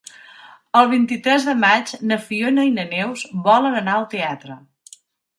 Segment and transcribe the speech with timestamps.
[0.79, 4.57] El vint-i-tres de maig na Fiona i na Neus volen anar al teatre.